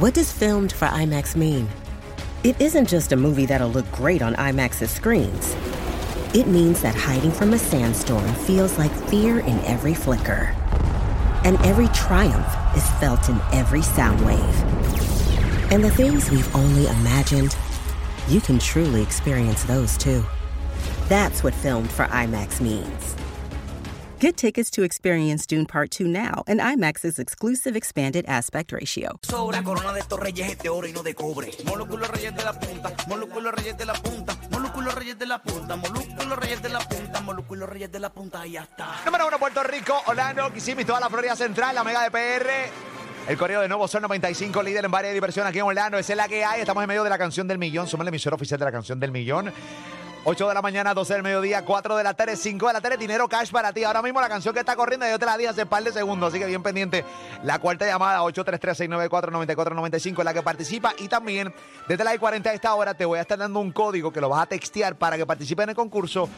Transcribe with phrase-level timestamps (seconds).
[0.00, 1.68] What does filmed for IMAX mean?
[2.42, 5.54] It isn't just a movie that'll look great on IMAX's screens.
[6.34, 10.56] It means that hiding from a sandstorm feels like fear in every flicker.
[11.44, 14.62] And every triumph is felt in every sound wave.
[15.70, 17.54] And the things we've only imagined,
[18.26, 20.24] you can truly experience those too.
[21.10, 23.16] That's what filmed for IMAX means.
[24.20, 29.18] Get tickets to experience Dune Part 2 now and IMAX's exclusive expanded aspect ratio.
[29.22, 31.50] Sobra corona de estos reyes de oro y no de cobre.
[31.64, 35.76] Molúsculos reyes de la punta, molúsculos reyes de la punta, molúsculos reyes de la punta,
[35.76, 38.96] molúsculos reyes de la punta, molúsculos reyes de la punta y ya está.
[39.06, 42.50] Número uno, Puerto Rico, Orlando, Kissimmee, toda la Florida Central, la Mega de PR.
[43.26, 45.96] El correo de nuevo son 95, líder en varias de diversión aquí en Orlando.
[45.96, 46.60] Esa es la que hay.
[46.60, 47.86] Estamos en medio de la canción del millón.
[47.86, 49.50] Somos la emisora oficial de la canción del millón.
[50.22, 52.98] 8 de la mañana, 12 del mediodía, 4 de la tarde, 5 de la tarde,
[52.98, 53.84] dinero cash para ti.
[53.84, 56.28] Ahora mismo la canción que está corriendo, yo te la di hace par de segundos,
[56.28, 57.06] así que bien pendiente.
[57.42, 60.92] La cuarta llamada, 833-694-9495, es la que participa.
[60.98, 61.54] Y también,
[61.88, 64.28] desde la I-40 a esta hora, te voy a estar dando un código que lo
[64.28, 66.28] vas a textear para que participes en el concurso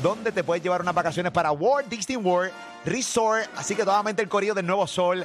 [0.00, 2.52] donde te puedes llevar unas vacaciones para Walt Disney World
[2.84, 3.48] Resort.
[3.56, 5.24] Así que nuevamente el corrido del Nuevo Sol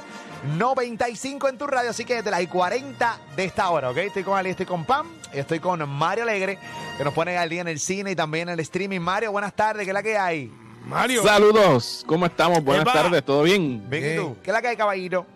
[0.56, 1.90] 95 en tu radio.
[1.90, 3.96] Así que desde las 40 de esta hora, ¿ok?
[3.98, 6.58] Estoy con Ali, estoy con Pam, estoy con Mario Alegre,
[6.96, 9.00] que nos pone al día en el cine y también en el streaming.
[9.00, 10.52] Mario, buenas tardes, ¿qué es la que hay?
[10.86, 11.22] Mario.
[11.22, 12.62] Saludos, ¿cómo estamos?
[12.64, 12.92] Buenas Epa.
[13.02, 13.84] tardes, ¿todo bien?
[13.90, 14.36] Bien, ¿y tú?
[14.42, 15.26] ¿Qué es la que hay, caballito?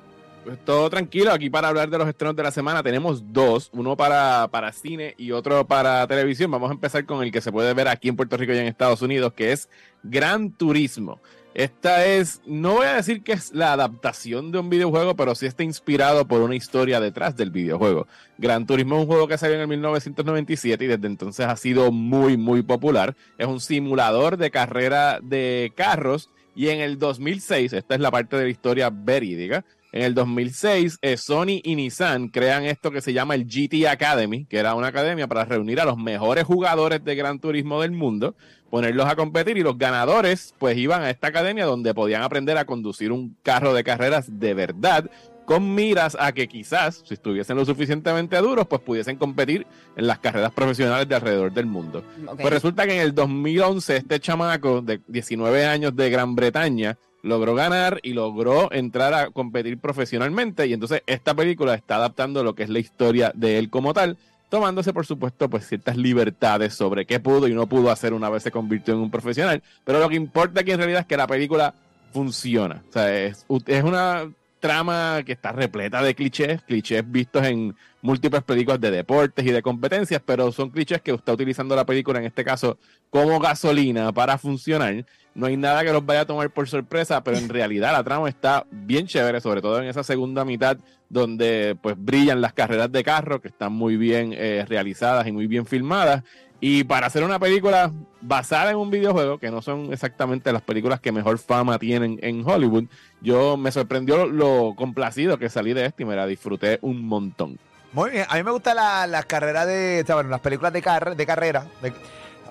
[0.44, 3.96] Pues todo tranquilo, aquí para hablar de los estrenos de la semana tenemos dos, uno
[3.96, 6.50] para, para cine y otro para televisión.
[6.50, 8.66] Vamos a empezar con el que se puede ver aquí en Puerto Rico y en
[8.66, 9.68] Estados Unidos, que es
[10.02, 11.20] Gran Turismo.
[11.54, 15.46] Esta es, no voy a decir que es la adaptación de un videojuego, pero sí
[15.46, 18.08] está inspirado por una historia detrás del videojuego.
[18.36, 21.92] Gran Turismo es un juego que salió en el 1997 y desde entonces ha sido
[21.92, 23.14] muy, muy popular.
[23.38, 28.36] Es un simulador de carrera de carros y en el 2006, esta es la parte
[28.36, 33.12] de la historia verídica, en el 2006, eh, Sony y Nissan crean esto que se
[33.12, 37.14] llama el GT Academy, que era una academia para reunir a los mejores jugadores de
[37.14, 38.34] Gran Turismo del mundo,
[38.70, 42.64] ponerlos a competir y los ganadores pues iban a esta academia donde podían aprender a
[42.64, 45.10] conducir un carro de carreras de verdad
[45.44, 49.66] con miras a que quizás, si estuviesen lo suficientemente duros, pues pudiesen competir
[49.96, 52.02] en las carreras profesionales de alrededor del mundo.
[52.40, 57.54] Pues resulta que en el 2011 este chamaco de 19 años de Gran Bretaña logró
[57.54, 60.66] ganar y logró entrar a competir profesionalmente.
[60.66, 64.18] Y entonces esta película está adaptando lo que es la historia de él como tal,
[64.48, 68.42] tomándose por supuesto pues ciertas libertades sobre qué pudo y no pudo hacer una vez
[68.42, 71.26] se convirtió en un profesional, pero lo que importa aquí en realidad es que la
[71.26, 71.72] película
[72.12, 74.28] funciona, o sea, es, es una
[74.60, 79.60] trama que está repleta de clichés, clichés vistos en múltiples películas de deportes y de
[79.60, 82.78] competencias, pero son clichés que está utilizando la película en este caso
[83.10, 85.04] como gasolina para funcionar.
[85.34, 88.28] No hay nada que los vaya a tomar por sorpresa, pero en realidad la trama
[88.28, 90.76] está bien chévere, sobre todo en esa segunda mitad
[91.08, 95.46] donde pues brillan las carreras de carro que están muy bien eh, realizadas y muy
[95.46, 96.22] bien filmadas.
[96.60, 101.00] Y para hacer una película basada en un videojuego, que no son exactamente las películas
[101.00, 102.84] que mejor fama tienen en Hollywood,
[103.20, 107.58] yo me sorprendió lo complacido que salí de esto y me la disfruté un montón.
[107.92, 110.82] Muy bien, a mí me gustan la- carreras de, o las películas de,
[111.16, 111.66] de carrera,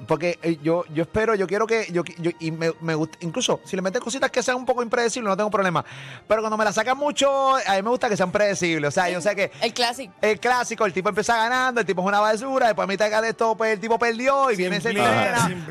[0.07, 3.59] porque eh, yo, yo espero, yo quiero que, yo, yo- y me, me gusta, incluso
[3.65, 5.83] si le meten cositas que sean un poco impredecibles, no tengo problema,
[6.27, 9.09] pero cuando me la sacan mucho, a mí me gusta que sean predecibles, o sea,
[9.09, 10.13] yo sé que El clásico.
[10.21, 13.29] el clásico, el tipo empieza ganando, el tipo es una basura, después a mitad de
[13.29, 14.93] esto pues, el tipo perdió y viene ese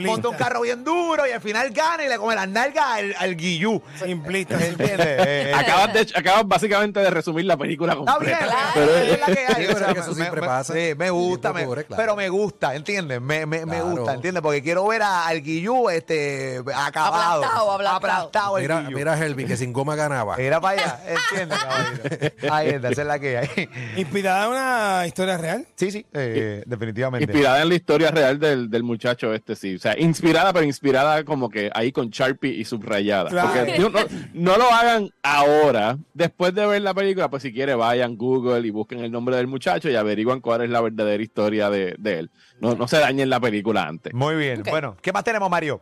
[0.00, 3.14] monta un carro bien duro y al final gana y le come las nalgas al,
[3.18, 3.80] al guillú.
[4.02, 4.54] Simplista.
[4.64, 5.06] ¿Entiendes?
[5.06, 8.70] Eh, eh, Acabas, de, acabas básicamente de resumir la película Está bien, completa.
[8.74, 9.64] pero es la que hay.
[9.96, 10.72] Eso siempre me- pasa.
[10.74, 11.52] sí, me gusta,
[11.96, 13.20] pero me gusta, ¿entiendes?
[13.20, 14.42] Me, me, gusta, ¿entiendes?
[14.42, 17.42] Porque quiero ver a- al Guillú este, acabado.
[17.44, 17.96] Aplastado, aplastado.
[17.96, 18.96] Aplastado el Mira, Guillú.
[18.96, 20.36] mira a Helvi, que sin goma ganaba.
[20.36, 21.00] Era para allá,
[21.30, 22.54] ¿entiendes, caballero?
[22.54, 23.68] Ahí está, esa es la que hay.
[23.96, 25.66] Inspirada en una historia real.
[25.76, 27.24] Sí, sí, eh, definitivamente.
[27.24, 29.74] Inspirada en la historia real del, del muchacho este, sí.
[29.76, 33.30] O sea, inspirada, pero inspirada como que ahí con Sharpie y subrayada.
[33.30, 33.48] Claro.
[33.54, 34.00] Porque no, no-
[34.34, 35.98] no lo hagan ahora.
[36.14, 39.46] Después de ver la película, pues si quiere vayan Google y busquen el nombre del
[39.46, 42.30] muchacho y averiguan cuál es la verdadera historia de, de él.
[42.60, 44.09] No, no se dañen la película antes.
[44.12, 44.62] Muy bien.
[44.68, 45.80] Bueno, ¿qué más tenemos, Mario?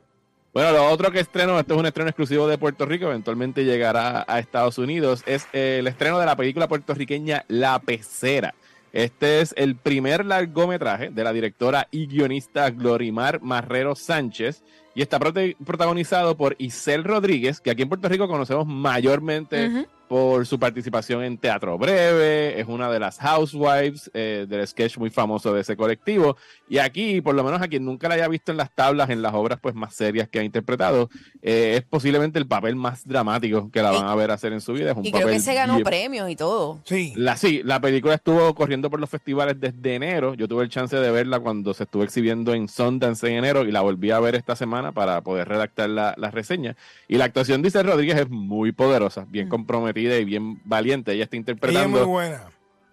[0.54, 4.24] Bueno, lo otro que estreno, esto es un estreno exclusivo de Puerto Rico, eventualmente llegará
[4.26, 8.54] a Estados Unidos, es el estreno de la película puertorriqueña La Pecera.
[8.92, 14.62] Este es el primer largometraje de la directora y guionista Glorimar Marrero Sánchez
[14.94, 19.86] y está prote- protagonizado por Isel Rodríguez, que aquí en Puerto Rico conocemos mayormente.
[20.08, 25.10] Por su participación en Teatro Breve, es una de las housewives eh, del sketch muy
[25.10, 26.36] famoso de ese colectivo.
[26.68, 29.20] Y aquí, por lo menos a quien nunca la haya visto en las tablas, en
[29.20, 31.10] las obras pues más serias que ha interpretado,
[31.42, 34.72] eh, es posiblemente el papel más dramático que la van a ver hacer en su
[34.72, 34.92] vida.
[34.92, 36.80] Es un Y creo papel que se ganó bien- premios y todo.
[36.84, 37.12] Sí.
[37.16, 40.32] la, sí, la película estuvo corriendo por los festivales desde enero.
[40.34, 43.72] Yo tuve el chance de verla cuando se estuvo exhibiendo en Sundance en enero y
[43.72, 46.76] la volví a ver esta semana para poder redactar la, la reseña.
[47.08, 51.12] Y la actuación de Isabel Rodríguez es muy poderosa, bien comprometida y bien valiente.
[51.12, 52.42] Ella está Ella es muy interpretando buena.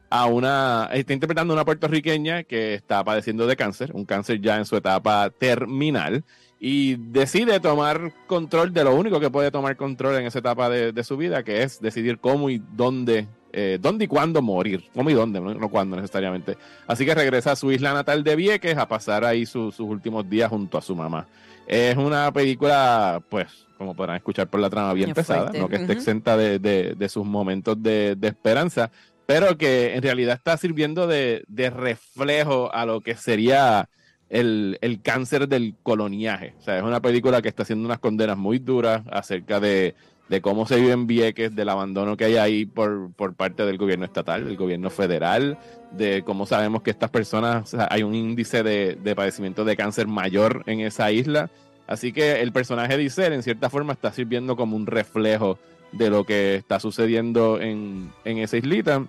[0.09, 4.57] a una, está interpretando a una puertorriqueña que está padeciendo de cáncer, un cáncer ya
[4.57, 6.23] en su etapa terminal,
[6.59, 10.91] y decide tomar control de lo único que puede tomar control en esa etapa de,
[10.91, 15.09] de su vida, que es decidir cómo y dónde, eh, dónde y cuándo morir, cómo
[15.09, 16.57] y dónde, no, no cuándo necesariamente.
[16.87, 20.29] Así que regresa a su isla natal de Vieques a pasar ahí su- sus últimos
[20.29, 21.25] días junto a su mamá.
[21.67, 23.47] Es una película, pues,
[23.77, 25.59] como podrán escuchar por la trama, bien pesada, fuerte.
[25.59, 28.91] no que esté exenta de, de- de sus momentos de, de esperanza,
[29.25, 33.89] pero que en realidad está sirviendo de, de reflejo a lo que sería
[34.29, 36.53] el, el cáncer del coloniaje.
[36.59, 39.95] O sea, es una película que está haciendo unas condenas muy duras acerca de,
[40.29, 43.77] de cómo se vive en Vieques, del abandono que hay ahí por, por parte del
[43.77, 45.57] gobierno estatal, del gobierno federal,
[45.91, 49.75] de cómo sabemos que estas personas, o sea, hay un índice de, de padecimiento de
[49.75, 51.49] cáncer mayor en esa isla.
[51.87, 55.59] Así que el personaje de Isel, en cierta forma, está sirviendo como un reflejo
[55.91, 59.05] de lo que está sucediendo en, en esa islita.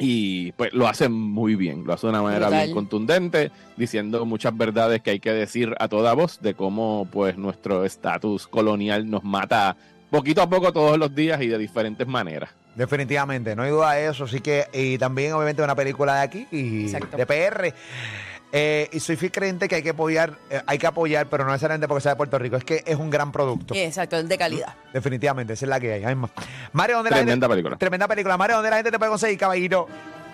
[0.00, 4.56] Y pues lo hace muy bien, lo hace de una manera bien contundente, diciendo muchas
[4.56, 9.24] verdades que hay que decir a toda voz de cómo pues nuestro estatus colonial nos
[9.24, 9.76] mata
[10.10, 12.50] poquito a poco todos los días y de diferentes maneras.
[12.74, 14.24] Definitivamente, no hay duda de eso.
[14.24, 17.16] Así que, y también, obviamente, una película de aquí y Exacto.
[17.16, 17.74] de PR.
[18.50, 21.50] Eh, y soy fiel creyente que hay que apoyar, eh, hay que apoyar, pero no
[21.52, 23.74] necesariamente porque sea de Puerto Rico, es que es un gran producto.
[23.74, 24.74] Exacto, es de calidad.
[24.94, 26.04] Definitivamente, esa es la que hay.
[26.04, 26.30] Ay, ma-
[26.72, 27.76] Mario, ¿dónde la Tremenda gente- película.
[27.76, 28.36] Tremenda película.
[28.38, 29.86] Mario, ¿dónde la gente te puede conseguir, caballito?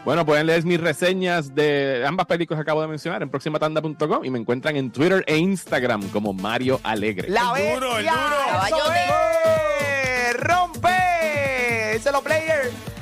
[0.04, 4.28] Bueno, pueden leer mis reseñas de ambas películas que acabo de mencionar en proximatanda.com y
[4.30, 7.30] me encuentran en Twitter e Instagram como Mario Alegre.
[7.30, 10.40] La El duro, el bestia, duro.
[10.40, 11.94] ¡Rompe!
[11.94, 12.93] ¡Díselo, player!